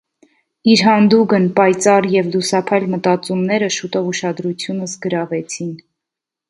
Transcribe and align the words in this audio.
Իր 0.75 0.79
յանդուգն, 0.85 1.45
պայծար 1.59 2.09
եւ 2.15 2.31
լուսափայլ 2.37 2.89
մտածումները 2.95 3.71
շուտով 3.79 4.13
ուշադրութիւնս 4.15 5.01
գրաւեցին։ 5.07 5.75